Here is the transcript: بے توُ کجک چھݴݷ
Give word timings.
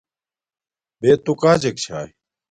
بے 0.99 1.11
توُ 1.23 1.33
کجک 1.41 1.75
چھݴݷ 1.83 2.09